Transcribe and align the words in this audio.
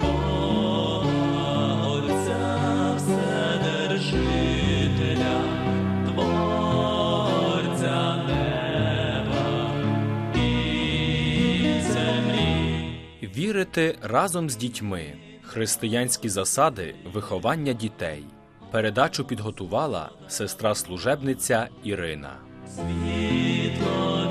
Бога, 0.00 1.08
Отця 1.88 2.94
Вседержителя, 2.96 5.40
Творця 6.08 8.16
неба 8.26 9.70
і 10.34 10.36
землі. 11.80 13.00
Вірити 13.22 13.98
разом 14.02 14.50
з 14.50 14.56
дітьми. 14.56 15.12
Християнські 15.42 16.28
засади 16.28 16.94
виховання 17.12 17.72
дітей. 17.72 18.24
Передачу 18.70 19.24
підготувала 19.24 20.10
сестра 20.28 20.74
служебниця 20.74 21.68
Ірина. 21.84 22.32
Світло 22.68 24.28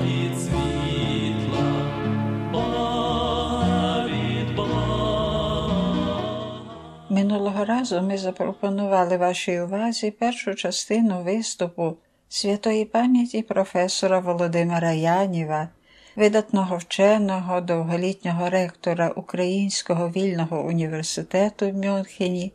Минулого 7.36 7.64
разу 7.64 8.02
ми 8.02 8.18
запропонували 8.18 9.16
вашій 9.16 9.60
увазі 9.60 10.10
першу 10.10 10.54
частину 10.54 11.22
виступу 11.22 11.96
святої 12.28 12.84
пам'яті 12.84 13.42
професора 13.42 14.18
Володимира 14.18 14.92
Яніва, 14.92 15.68
видатного 16.16 16.76
вченого, 16.76 17.60
довголітнього 17.60 18.50
ректора 18.50 19.08
Українського 19.08 20.08
вільного 20.08 20.64
університету 20.64 21.70
в 21.70 21.74
Мюнхені, 21.74 22.52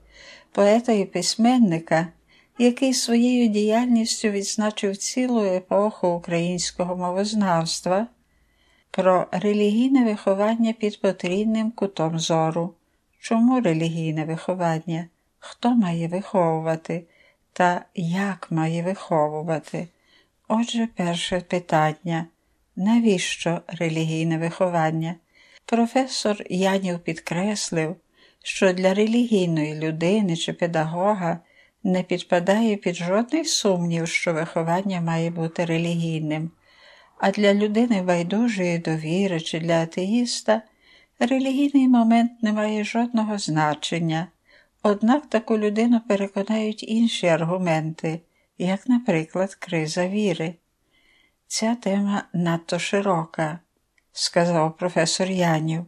поета 0.52 0.92
і 0.92 1.06
письменника, 1.06 2.08
який 2.58 2.94
своєю 2.94 3.48
діяльністю 3.48 4.30
відзначив 4.30 4.98
цілу 4.98 5.44
епоху 5.46 6.08
українського 6.08 6.96
мовознавства, 6.96 8.08
про 8.92 9.28
релігійне 9.32 10.06
виховання 10.06 10.74
під 10.74 11.02
потрібним 11.02 11.72
кутом 11.72 12.20
зору. 12.20 12.74
Чому 13.22 13.62
релігійне 13.62 14.26
виховання? 14.26 15.08
Хто 15.40 15.70
має 15.70 16.08
виховувати 16.08 17.04
та 17.54 17.86
як 17.96 18.48
має 18.52 18.84
виховувати? 18.84 19.88
Отже, 20.48 20.88
перше 20.96 21.40
питання. 21.40 22.26
Навіщо 22.76 23.62
релігійне 23.68 24.38
виховання? 24.38 25.16
Професор 25.66 26.44
Янів 26.50 27.00
підкреслив, 27.00 27.96
що 28.44 28.74
для 28.74 28.94
релігійної 28.94 29.76
людини 29.76 30.36
чи 30.36 30.54
педагога 30.54 31.40
не 31.84 32.04
підпадає 32.04 32.76
під 32.76 32.96
жодний 32.96 33.46
сумнів, 33.46 34.08
що 34.08 34.34
виховання 34.34 35.02
має 35.02 35.30
бути 35.30 35.66
релігійним, 35.66 36.52
а 37.18 37.32
для 37.32 37.54
людини 37.54 38.02
байдужої 38.02 38.78
довіри 38.78 39.40
чи 39.40 39.60
для 39.60 39.82
атеїста 39.82 40.62
релігійний 41.26 41.88
момент 41.88 42.32
не 42.42 42.54
має 42.54 42.84
жодного 42.84 43.38
значення, 43.38 44.28
однак 44.84 45.26
таку 45.30 45.58
людину 45.58 46.02
переконають 46.08 46.84
інші 46.84 47.28
аргументи, 47.28 48.22
як, 48.58 48.90
наприклад, 48.90 49.56
криза 49.56 50.08
віри. 50.08 50.56
Ця 51.48 51.76
тема 51.76 52.24
надто 52.34 52.80
широка, 52.80 53.60
сказав 54.12 54.78
професор 54.78 55.32
Янів, 55.32 55.86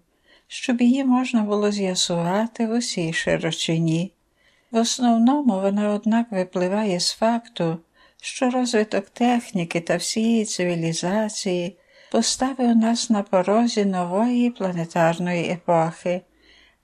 щоб 0.47 0.81
її 0.81 1.05
можна 1.05 1.41
було 1.41 1.71
з'ясувати 1.71 2.67
в 2.67 2.71
усій 2.71 3.13
широчині. 3.13 4.11
В 4.71 4.77
основному 4.77 5.61
вона, 5.61 5.93
однак, 5.93 6.31
випливає 6.31 6.99
з 6.99 7.11
факту, 7.11 7.77
що 8.21 8.49
розвиток 8.49 9.09
техніки 9.09 9.81
та 9.81 9.97
всієї 9.97 10.45
цивілізації 10.45 11.77
поставив 12.13 12.75
нас 12.75 13.09
на 13.09 13.23
порозі 13.23 13.85
нової 13.85 14.49
планетарної 14.49 15.49
епохи, 15.51 16.21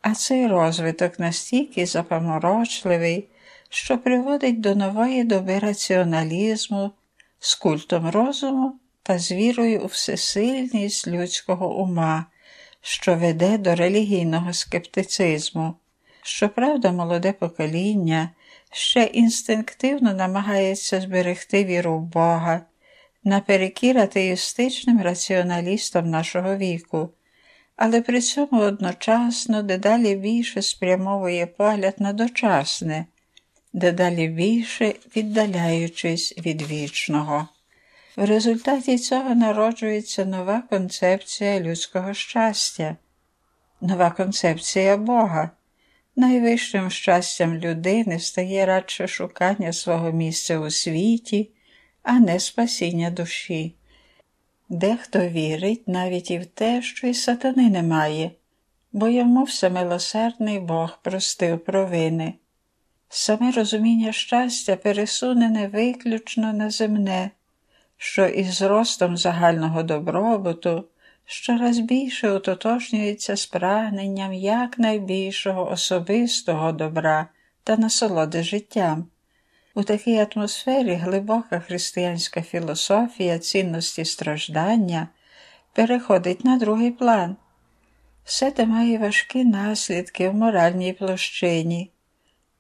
а 0.01 0.13
цей 0.13 0.47
розвиток 0.47 1.19
настільки 1.19 1.85
запаморочливий, 1.85 3.27
що 3.69 3.97
приводить 3.97 4.61
до 4.61 4.75
нової 4.75 5.23
доби 5.23 5.59
раціоналізму 5.59 6.91
з 7.39 7.55
культом 7.55 8.09
розуму 8.09 8.79
та 9.03 9.19
з 9.19 9.31
вірою 9.31 9.81
у 9.81 9.85
всесильність 9.85 11.07
людського 11.07 11.77
ума, 11.77 12.25
що 12.81 13.15
веде 13.15 13.57
до 13.57 13.75
релігійного 13.75 14.53
скептицизму. 14.53 15.73
Щоправда, 16.23 16.91
молоде 16.91 17.33
покоління 17.33 18.29
ще 18.71 19.03
інстинктивно 19.03 20.13
намагається 20.13 21.01
зберегти 21.01 21.65
віру 21.65 21.97
в 21.97 22.01
Бога, 22.01 22.61
наперекір 23.23 23.97
атеїстичним 23.97 25.01
раціоналістам 25.01 26.09
нашого 26.09 26.55
віку, 26.55 27.09
але 27.75 28.01
при 28.01 28.21
цьому 28.21 28.61
одночасно 28.61 29.63
дедалі 29.63 30.15
більше 30.15 30.61
спрямовує 30.61 31.45
погляд 31.45 31.95
на 31.99 32.13
дочасне, 32.13 33.05
дедалі 33.73 34.27
більше 34.27 34.93
віддаляючись 35.15 36.33
від 36.37 36.61
вічного. 36.61 37.47
В 38.15 38.25
результаті 38.25 38.97
цього 38.97 39.35
народжується 39.35 40.25
нова 40.25 40.63
концепція 40.69 41.59
людського 41.59 42.13
щастя, 42.13 42.95
нова 43.81 44.11
концепція 44.11 44.97
Бога. 44.97 45.51
Найвищим 46.15 46.91
щастям 46.91 47.55
людини 47.55 48.19
стає 48.19 48.65
радше 48.65 49.07
шукання 49.07 49.73
свого 49.73 50.11
місця 50.11 50.59
у 50.59 50.69
світі, 50.69 51.49
а 52.03 52.13
не 52.19 52.39
спасіння 52.39 53.09
душі. 53.09 53.75
Дехто 54.69 55.19
вірить 55.19 55.87
навіть 55.87 56.31
і 56.31 56.39
в 56.39 56.45
те, 56.45 56.81
що 56.81 57.07
й 57.07 57.13
сатани 57.13 57.69
немає, 57.69 58.31
бо 58.91 59.07
йому 59.07 59.43
всемилосердний 59.43 60.59
Бог 60.59 60.99
простив 61.01 61.59
провини. 61.65 62.33
Саме 63.09 63.51
розуміння 63.51 64.11
щастя 64.11 64.75
пересунене 64.75 65.67
виключно 65.67 66.53
на 66.53 66.69
земне, 66.69 67.31
що 67.97 68.25
із 68.25 68.61
ростом 68.61 69.17
загального 69.17 69.83
добробуту 69.83 70.85
щораз 71.25 71.79
більше 71.79 72.29
ототожнюється 72.29 73.35
з 73.35 73.45
прагненням 73.45 74.33
якнайбільшого 74.33 75.71
особистого 75.71 76.71
добра 76.71 77.27
та 77.63 77.77
насолоди 77.77 78.43
життям. 78.43 79.07
У 79.79 79.83
такій 79.83 80.25
атмосфері 80.35 80.93
глибока 80.93 81.59
християнська 81.59 82.41
філософія 82.41 83.39
цінності 83.39 84.05
страждання 84.05 85.07
переходить 85.73 86.45
на 86.45 86.57
другий 86.57 86.91
план. 86.91 87.35
Все 88.23 88.51
те 88.51 88.65
має 88.65 88.97
важкі 88.97 89.45
наслідки 89.45 90.29
в 90.29 90.33
моральній 90.33 90.93
площині. 90.93 91.91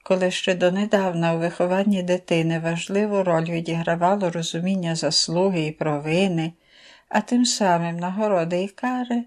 Коли 0.03 0.31
ще 0.31 0.55
донедавна 0.55 1.33
у 1.33 1.39
вихованні 1.39 2.03
дитини 2.03 2.59
важливу 2.59 3.23
роль 3.23 3.49
відігравало 3.49 4.29
розуміння 4.29 4.95
заслуги 4.95 5.65
і 5.65 5.71
провини, 5.71 6.53
а 7.09 7.21
тим 7.21 7.45
самим 7.45 7.97
нагороди 7.97 8.63
і 8.63 8.67
кари, 8.67 9.23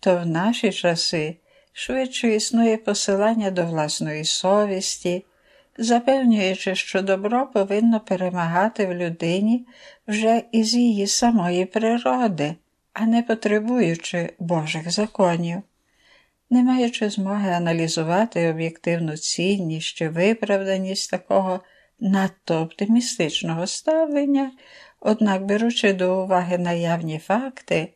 то 0.00 0.16
в 0.16 0.26
наші 0.26 0.72
часи 0.72 1.36
швидше 1.72 2.28
існує 2.28 2.76
посилання 2.76 3.50
до 3.50 3.66
власної 3.66 4.24
совісті, 4.24 5.24
запевнюючи, 5.78 6.74
що 6.74 7.02
добро 7.02 7.46
повинно 7.46 8.00
перемагати 8.00 8.86
в 8.86 8.94
людині 8.94 9.66
вже 10.08 10.42
із 10.52 10.74
її 10.74 11.06
самої 11.06 11.64
природи, 11.64 12.54
а 12.92 13.06
не 13.06 13.22
потребуючи 13.22 14.32
Божих 14.38 14.90
законів. 14.90 15.62
Не 16.50 16.62
маючи 16.62 17.10
змоги 17.10 17.50
аналізувати 17.50 18.50
об'єктивну 18.50 19.16
цінність 19.16 19.96
чи 19.96 20.08
виправданість 20.08 21.10
такого 21.10 21.60
надто 22.00 22.60
оптимістичного 22.60 23.66
ставлення, 23.66 24.52
однак, 25.00 25.46
беручи 25.46 25.92
до 25.92 26.22
уваги 26.22 26.58
наявні 26.58 27.18
факти, 27.18 27.88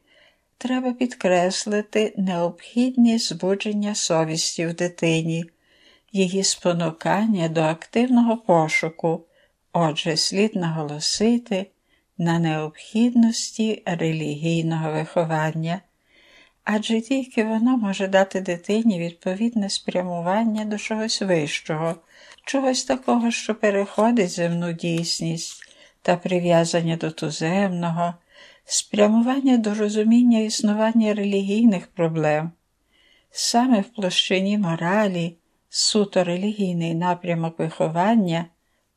треба 0.58 0.92
підкреслити 0.92 2.14
необхідність 2.16 3.28
збудження 3.28 3.94
совісті 3.94 4.66
в 4.66 4.74
дитині, 4.74 5.44
її 6.12 6.44
спонукання 6.44 7.48
до 7.48 7.60
активного 7.60 8.36
пошуку, 8.36 9.26
отже, 9.72 10.16
слід 10.16 10.56
наголосити 10.56 11.66
на 12.18 12.38
необхідності 12.38 13.82
релігійного 13.86 14.92
виховання 14.92 15.80
адже 16.72 17.00
тільки 17.00 17.44
воно 17.44 17.76
може 17.76 18.08
дати 18.08 18.40
дитині 18.40 18.98
відповідне 18.98 19.70
спрямування 19.70 20.64
до 20.64 20.78
чогось 20.78 21.22
вищого, 21.22 21.96
чогось 22.44 22.84
такого, 22.84 23.30
що 23.30 23.54
переходить 23.54 24.30
земну 24.30 24.72
дійсність 24.72 25.62
та 26.02 26.16
прив'язання 26.16 26.96
до 26.96 27.10
туземного, 27.10 28.14
спрямування 28.64 29.56
до 29.56 29.74
розуміння 29.74 30.38
існування 30.38 31.14
релігійних 31.14 31.86
проблем. 31.86 32.50
Саме 33.30 33.80
в 33.80 33.84
площині 33.84 34.58
моралі, 34.58 35.36
суто 35.70 36.24
релігійний 36.24 36.94
напрямок 36.94 37.58
виховання 37.58 38.46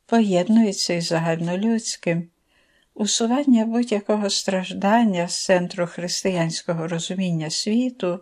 поєднується 0.06 0.94
із 0.94 1.08
загальнолюдським. 1.08 2.28
Усування 2.94 3.66
будь-якого 3.66 4.30
страждання 4.30 5.28
з 5.28 5.46
центру 5.46 5.88
християнського 5.88 6.88
розуміння 6.88 7.50
світу 7.50 8.20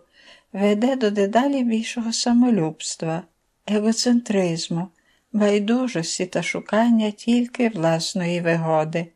веде 0.52 0.96
до 0.96 1.10
дедалі 1.10 1.64
більшого 1.64 2.12
самолюбства, 2.12 3.22
егоцентризму, 3.66 4.88
байдужості 5.32 6.26
та 6.26 6.42
шукання 6.42 7.10
тільки 7.10 7.68
власної 7.68 8.40
вигоди. 8.40 9.06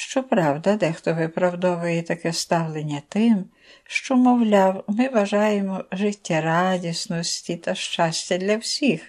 Щоправда, 0.00 0.76
дехто 0.76 1.14
виправдовує 1.14 2.02
таке 2.02 2.32
ставлення 2.32 3.02
тим, 3.08 3.44
що, 3.84 4.16
мовляв, 4.16 4.84
ми 4.86 5.08
бажаємо 5.08 5.84
життєрадісності 5.92 7.56
та 7.56 7.74
щастя 7.74 8.38
для 8.38 8.56
всіх, 8.56 9.02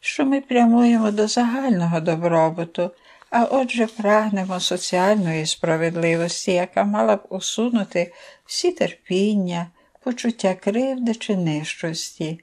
що 0.00 0.24
ми 0.24 0.40
прямуємо 0.40 1.10
до 1.10 1.28
загального 1.28 2.00
добробуту, 2.00 2.90
а 3.30 3.44
отже 3.44 3.86
прагнемо 3.86 4.60
соціальної 4.60 5.46
справедливості, 5.46 6.52
яка 6.52 6.84
мала 6.84 7.16
б 7.16 7.26
усунути 7.28 8.12
всі 8.46 8.72
терпіння, 8.72 9.66
почуття 10.04 10.54
кривди 10.54 11.14
чи 11.14 11.36
нижчості. 11.36 12.40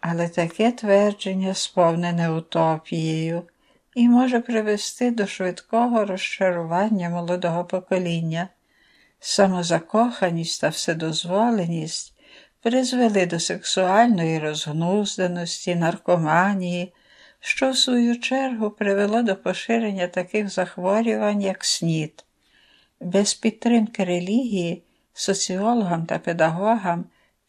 Але 0.00 0.28
таке 0.28 0.72
твердження 0.72 1.54
сповнене 1.54 2.30
утопією 2.30 3.42
і 3.94 4.08
може 4.08 4.40
привести 4.40 5.10
до 5.10 5.26
швидкого 5.26 6.04
розчарування 6.04 7.10
молодого 7.10 7.64
покоління. 7.64 8.48
Самозакоханість 9.20 10.60
та 10.60 10.68
вседозволеність 10.68 12.14
призвели 12.62 13.26
до 13.26 13.40
сексуальної 13.40 14.38
розгнузданості, 14.38 15.74
наркоманії, 15.74 16.92
що 17.40 17.70
в 17.70 17.76
свою 17.76 18.20
чергу 18.20 18.70
привело 18.70 19.22
до 19.22 19.36
поширення 19.36 20.06
таких 20.06 20.48
захворювань, 20.48 21.42
як 21.42 21.64
снід. 21.64 22.24
Без 23.00 23.34
підтримки 23.34 24.04
релігії 24.04 24.82
соціологам 25.12 26.06
та 26.06 26.18
педагогам 26.18 27.04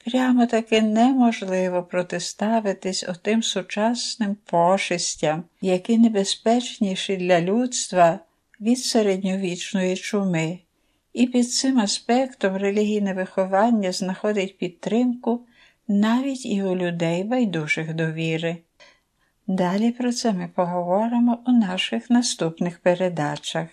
прямо 0.06 0.46
таки 0.46 0.82
неможливо 0.82 1.84
протиставитись 1.84 3.06
отим 3.10 3.44
сучасним 3.44 4.38
пошистям, 4.46 5.44
які 5.62 5.98
небезпечніші 5.98 7.18
для 7.18 7.42
людства 7.42 8.20
від 8.62 8.80
середньовічної 8.80 9.96
чуми. 9.96 10.60
І 11.14 11.28
під 11.28 11.52
цим 11.52 11.80
аспектом 11.80 12.58
релігійне 12.58 13.14
виховання 13.14 13.92
знаходить 13.92 14.58
підтримку 14.58 15.42
навіть 15.88 16.46
і 16.46 16.64
у 16.64 16.76
людей 16.76 17.24
байдужих 17.24 17.94
до 17.94 18.12
віри. 18.12 18.58
Далі 19.48 19.92
про 19.92 20.14
це 20.14 20.34
ми 20.34 20.50
поговоримо 20.56 21.40
у 21.48 21.52
наших 21.52 22.10
наступних 22.10 22.80
передачах. 22.80 23.68